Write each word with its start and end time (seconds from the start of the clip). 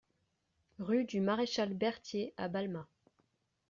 RUE 0.79 1.03
DU 1.05 1.21
MARECHAL 1.21 1.75
BERTHIER 1.75 2.33
à 2.35 2.47
Balma 2.47 2.87